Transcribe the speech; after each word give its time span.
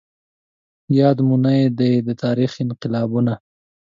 ياد 0.97 1.17
مو 1.27 1.35
نه 1.43 1.53
دي 1.79 1.93
د 2.07 2.09
تاريخ 2.23 2.51
انقلابونه 2.65 3.33